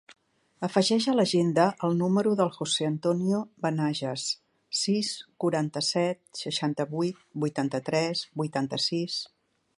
Afegeix 0.67 1.07
a 1.09 1.13
l'agenda 1.17 1.65
el 1.87 1.93
número 1.99 2.31
del 2.39 2.49
José 2.55 2.87
antonio 2.87 3.41
Benages: 3.67 4.25
sis, 4.81 5.13
quaranta-set, 5.45 6.21
seixanta-vuit, 6.45 7.25
vuitanta-tres, 7.47 8.25
vuitanta-sis. 8.43 9.21